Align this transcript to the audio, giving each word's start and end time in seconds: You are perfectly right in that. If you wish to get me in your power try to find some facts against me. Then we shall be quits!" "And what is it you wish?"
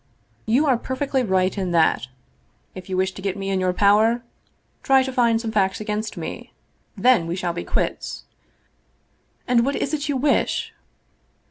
You 0.47 0.65
are 0.65 0.77
perfectly 0.79 1.21
right 1.21 1.55
in 1.55 1.69
that. 1.73 2.07
If 2.73 2.89
you 2.89 2.97
wish 2.97 3.11
to 3.11 3.21
get 3.21 3.37
me 3.37 3.51
in 3.51 3.59
your 3.59 3.71
power 3.71 4.23
try 4.81 5.03
to 5.03 5.13
find 5.13 5.39
some 5.39 5.51
facts 5.51 5.79
against 5.79 6.17
me. 6.17 6.53
Then 6.97 7.27
we 7.27 7.35
shall 7.35 7.53
be 7.53 7.63
quits!" 7.63 8.23
"And 9.47 9.63
what 9.63 9.75
is 9.75 9.93
it 9.93 10.09
you 10.09 10.17
wish?" 10.17 10.73